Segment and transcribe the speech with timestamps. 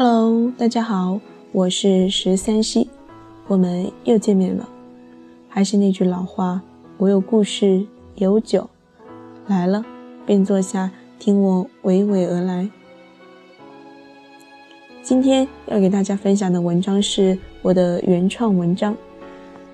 [0.00, 2.88] Hello，大家好，我是十三溪，
[3.48, 4.68] 我们又见面了。
[5.48, 6.62] 还是那句老话，
[6.98, 8.70] 我有故事，有酒，
[9.48, 9.84] 来了
[10.24, 12.70] 便坐下，听我娓娓而来。
[15.02, 18.96] 今天要给大家分享的文章是我的原创文章。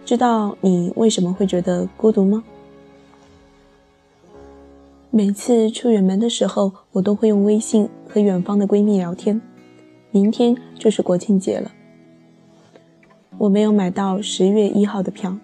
[0.06, 2.42] 知道你为什么会觉得孤独吗？
[5.10, 9.38] 每次出远门的时候，我都会用微信和远方的闺蜜聊天。
[10.14, 11.72] 明天就是国庆节了，
[13.36, 15.36] 我没有买到十月一号的票，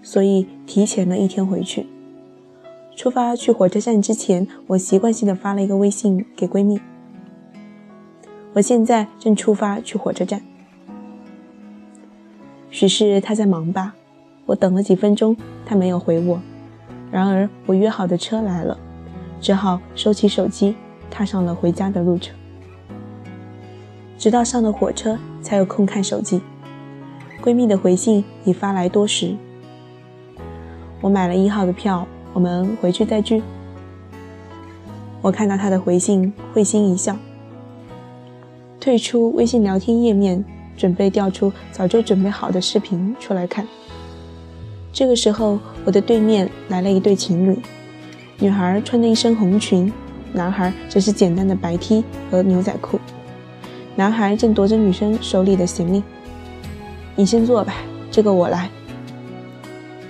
[0.00, 1.88] 所以提前了一天回去。
[2.94, 6.80] 出发去火车站之前，我习惯性的发了一个微信给闺蜜
[8.54, 10.40] ：“我现在正出发去火车站。”
[12.70, 13.92] 许是她在忙吧，
[14.46, 16.40] 我等了几分钟，她没有回我。
[17.10, 18.78] 然而我约好的车来了，
[19.40, 20.76] 只好收起手机，
[21.10, 22.36] 踏上了回家的路程。
[24.22, 26.40] 直到上了火车，才有空看手机。
[27.42, 29.34] 闺蜜的回信已发来多时。
[31.00, 33.42] 我买了一号的票，我们回去再聚。
[35.20, 37.16] 我看到她的回信，会心一笑。
[38.78, 40.44] 退出微信聊天页面，
[40.76, 43.66] 准备调出早就准备好的视频出来看。
[44.92, 47.58] 这个时候，我的对面来了一对情侣，
[48.38, 49.92] 女孩穿着一身红裙，
[50.32, 53.00] 男孩则是简单的白 T 和牛仔裤。
[53.94, 56.02] 男孩正夺着女生手里的行李，
[57.14, 57.74] 你先坐吧，
[58.10, 58.70] 这个我来。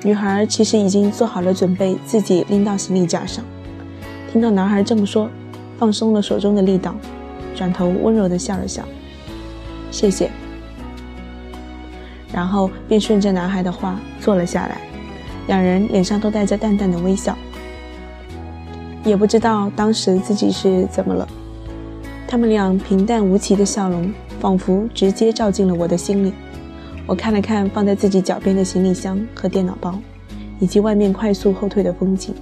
[0.05, 3.45] 女孩其实已经做好了准备，自己拎到行李架上。
[4.33, 5.29] 听到男孩这么说，
[5.79, 6.95] 放松了手中的力道，
[7.57, 8.85] 转头温柔地笑了笑，
[9.91, 10.31] 谢谢。
[12.33, 14.81] 然后便顺着男孩的话坐了下来，
[15.49, 17.37] 两人脸上都带着淡淡的微笑，
[19.05, 21.29] 也不知道当时自己是怎么了。
[22.33, 26.33] 他们俩平淡无奇的笑容，仿佛直接照进了我的心里。
[27.07, 29.99] 我看了看放在自己脚边的行李箱和电脑包，
[30.59, 32.35] 以及外面快速后退的风景，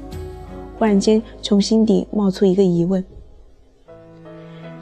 [0.78, 3.04] 忽然间从心底冒出一个疑问：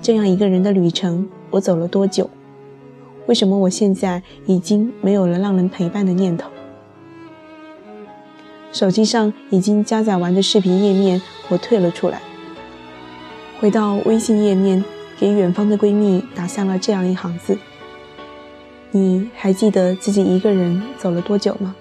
[0.03, 2.28] 这样一个人的旅程，我走了多久？
[3.28, 6.50] 为什么我现在已经没有了让人陪伴的念头？
[8.72, 12.21] 手机上已经加载完的视频页面，我退了出来，
[13.59, 14.84] 回到微信页面。
[15.19, 17.59] 给远方的闺蜜打下了这样一行字
[18.93, 21.75] ：“你还记得自己一个人走了多久吗？”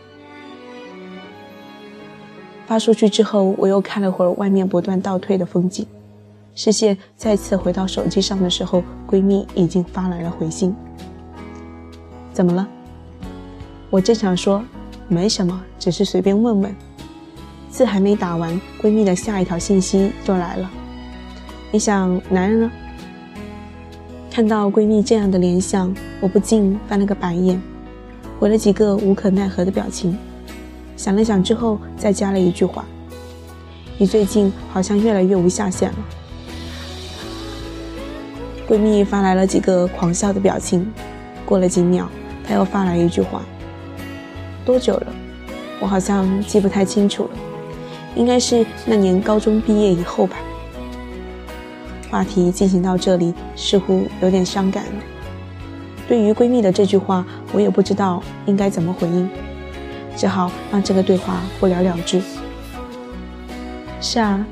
[2.65, 5.85] 发出去之后，我又看了会儿外面不断倒退的风景，
[6.55, 10.75] 视线再次回到手机上的时候，闺蜜已经发来了回信。
[12.33, 12.67] 怎么了？
[13.89, 14.63] 我正想说
[15.07, 16.75] 没什么，只是随便问问，
[17.69, 20.69] 字还没打完，闺蜜的下一条信息就来了
[21.71, 22.71] ：“你想男人呢？”
[24.37, 27.59] 看到闺蜜这样的联想，我不禁翻了个白眼，
[28.39, 30.15] 回了几个无可奈何的表情。
[30.95, 32.85] 想了想之后，再加了一句话
[33.97, 35.97] ：“你最近好像越来越无下限了。”
[38.69, 40.87] 闺蜜发来了几个狂笑的表情。
[41.43, 42.07] 过了几秒，
[42.47, 43.41] 她又发来一句话
[44.63, 45.07] ：“多久了？
[45.79, 47.29] 我好像记不太清楚了，
[48.15, 50.37] 应该是那年高中毕业以后吧。”
[52.09, 54.91] 话题进行到这里，似乎有点伤感了。
[56.07, 59.29] 对于闺蜜的这句话，我也不知道应该怎么回应，
[60.15, 62.21] 只好让这个对话不了了之。
[63.99, 64.45] 是啊，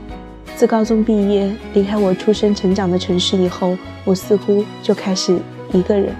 [0.57, 5.39] 自高中毕业离开我出生成长的城市以后，我似乎就开始
[5.71, 6.13] 一个人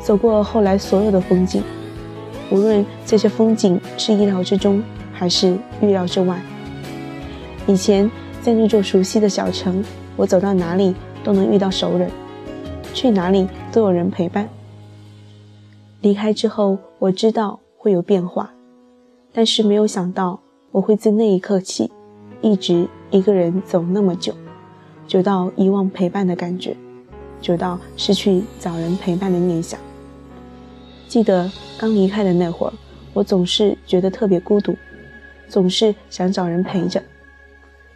[0.00, 1.62] 走过后来所有的风景，
[2.50, 4.82] 无论这些风景是意料之中
[5.12, 6.42] 还是预料之外。
[7.68, 8.10] 以前
[8.40, 9.84] 在那座熟悉的小城。
[10.16, 12.10] 我走到哪里都能遇到熟人，
[12.92, 14.48] 去哪里都有人陪伴。
[16.00, 18.52] 离开之后，我知道会有变化，
[19.32, 20.40] 但是没有想到
[20.70, 21.90] 我会自那一刻起，
[22.40, 24.34] 一直一个人走那么久，
[25.06, 26.76] 久到遗忘陪伴的感觉，
[27.40, 29.78] 久到失去找人陪伴的念想。
[31.08, 32.72] 记得刚离开的那会儿，
[33.12, 34.74] 我总是觉得特别孤独，
[35.48, 37.02] 总是想找人陪着，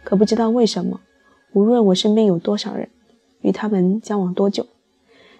[0.03, 0.99] 可不知道为什么。
[1.53, 2.89] 无论我身边有多少人，
[3.41, 4.67] 与他们交往多久，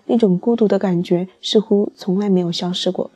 [0.06, 3.12] 那种孤独的感觉似乎从来没有消失过。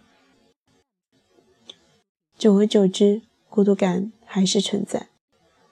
[2.38, 5.10] 久而久之，孤独感还是存在，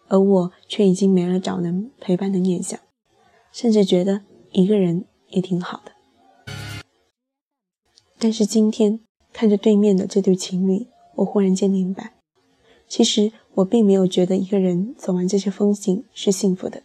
[0.08, 2.80] 而我却已经没了找人陪伴的念想，
[3.52, 4.22] 甚至觉得
[4.52, 5.92] 一个人也挺好的。
[8.18, 9.00] 但是今天
[9.32, 12.14] 看着对面的这对情侣，我忽然间明白，
[12.88, 16.84] 其实我并没有觉得一个人走完这些风景是幸福的。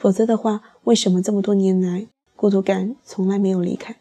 [0.00, 4.00] 否则的话，为什么这么多年来孤独感从来没有离开。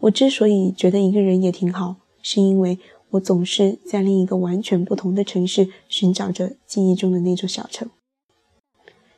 [0.00, 2.78] 我之所以觉得一个人也挺好，是因为
[3.10, 7.90] 我总是在另一个完全不同的城市寻找着记忆中的那座小城。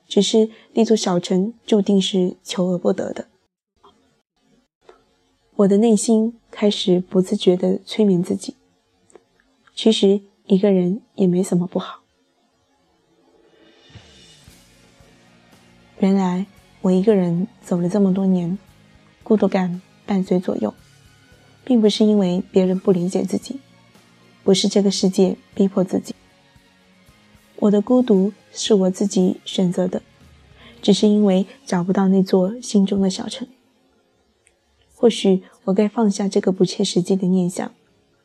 [0.09, 3.29] 只是那座小城注定是求而不得的。
[5.55, 8.57] 我的内心开始不自觉地催眠自己。
[9.77, 12.00] 其实一个人也没什么不好。
[16.01, 16.47] 原来
[16.81, 18.59] 我一个人走了这么多年，
[19.23, 20.73] 孤独感伴随左右，
[21.63, 23.61] 并不是因为别人不理解自己，
[24.43, 26.15] 不是这个世界逼迫自己。
[27.57, 30.01] 我的孤独是我自己选择的，
[30.81, 33.47] 只是因为找不到那座心中的小城。
[34.95, 37.71] 或许我该放下这个不切实际的念想，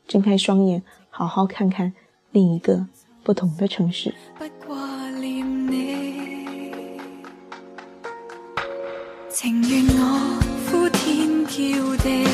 [0.07, 1.93] 睁开双眼，好好看看
[2.31, 2.87] 另一个
[3.21, 4.13] 不同的城市。
[9.45, 10.01] 情愿我
[10.65, 11.53] 呼天叫
[11.97, 12.25] 地，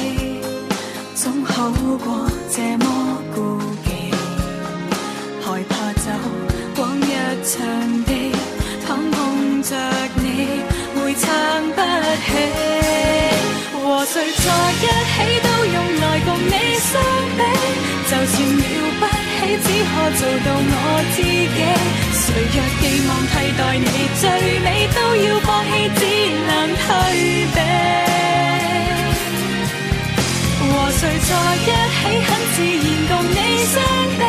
[1.14, 2.08] 总好过
[2.50, 2.86] 这么
[3.36, 3.92] 孤寂。
[5.42, 6.08] 害怕走
[6.78, 7.04] 往日
[7.44, 7.60] 场
[8.06, 8.32] 地，
[8.88, 9.76] 碰碰着
[10.24, 10.64] 你
[10.96, 11.28] 会撑
[11.76, 11.80] 不
[12.28, 12.32] 起。
[13.74, 14.48] 和谁在
[14.80, 16.92] 一起都用来共你相
[17.36, 17.40] 比，
[19.58, 20.76] 只可做到我
[21.14, 21.60] 自己。
[22.22, 23.86] 谁若寄望替代你，
[24.22, 24.24] 最
[24.62, 26.02] 美都要放弃，只
[26.48, 26.84] 能退
[27.56, 27.58] 避。
[30.62, 33.38] 和谁在一起，很自然共你
[33.74, 33.76] 相
[34.18, 34.22] 比，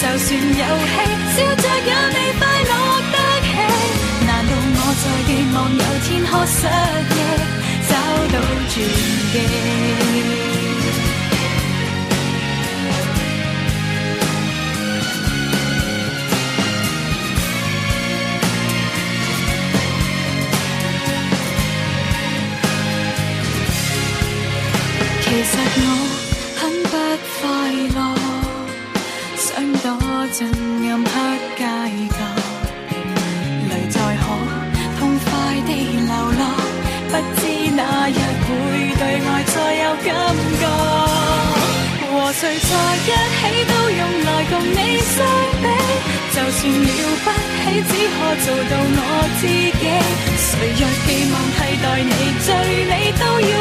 [0.00, 0.94] 就算有戏，
[1.34, 2.72] 笑着也未快乐
[3.12, 3.16] 得
[3.46, 3.48] 起。
[4.26, 6.58] 难道我在寄望有天可失
[7.10, 7.18] 忆？
[7.88, 7.92] 找
[8.32, 8.34] 到
[8.68, 8.72] 转
[9.32, 9.34] 机。
[30.32, 31.10] 进暗黑
[31.58, 31.60] 街
[32.08, 32.18] 角，
[33.68, 34.22] 泪再可
[34.98, 35.28] 痛快
[35.66, 35.68] 地
[36.06, 36.42] 流落，
[37.10, 37.42] 不知。
[37.74, 38.48] 那日会
[38.98, 40.08] 对爱再有感
[40.60, 40.62] 觉，
[42.06, 45.16] 和谁在一起都用来共你相
[45.60, 45.64] 比，
[46.32, 46.90] 就算了
[47.24, 47.26] 不
[47.58, 48.98] 起，只可做到我
[49.40, 49.84] 自己。
[50.38, 50.48] 谁
[50.78, 52.12] 若寄望替代你，
[52.44, 52.48] 最
[52.86, 53.52] 美都要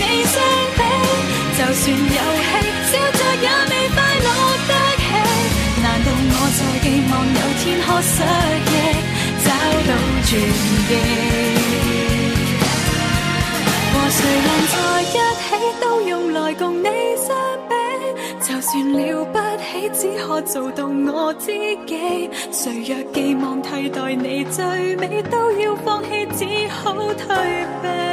[0.00, 0.34] 你相
[0.76, 0.80] 比，
[1.56, 2.52] 就算有戏，
[2.90, 4.28] 笑着也未快乐
[4.68, 5.04] 得起。
[5.82, 8.12] 难道我在寄望有天可失
[8.66, 8.72] 忆，
[9.44, 9.48] 找
[9.88, 9.90] 到
[10.26, 10.30] 转
[10.88, 10.90] 机？
[13.92, 15.04] 和谁能在一
[15.44, 15.48] 起，
[15.80, 17.28] 都用来共你相
[17.68, 17.70] 比。
[18.40, 21.46] 就算了不起，只可做到我自
[21.86, 22.30] 己。
[22.50, 27.36] 谁若寄望替代你，最美都要放弃，只好退
[27.82, 28.09] 避。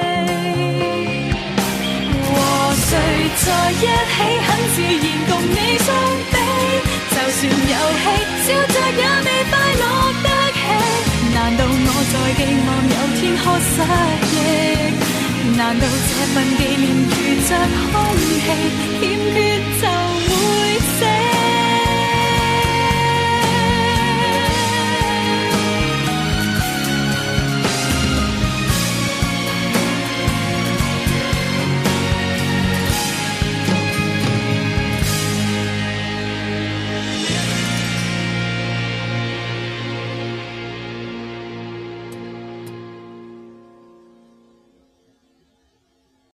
[2.89, 2.95] 谁
[3.43, 4.17] 在一起，
[4.47, 5.89] 很自然共你相
[6.31, 6.35] 比。
[7.11, 8.05] 就算有戏，
[8.45, 9.83] 笑着也未快乐
[10.23, 10.25] 得
[10.55, 10.57] 起。
[11.33, 13.75] 难道我在寄望有天可失
[14.31, 14.35] 忆？
[15.57, 17.13] 难道这份纪念如
[17.49, 17.51] 着
[17.91, 17.93] 空
[18.45, 18.47] 气，
[19.01, 19.03] 欠
[19.33, 19.35] 缺
[19.81, 20.06] 就？